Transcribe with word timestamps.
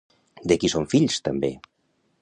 De 0.53 0.57
qui 0.63 0.71
són 0.75 0.89
fills 0.95 1.21
també? 1.29 1.55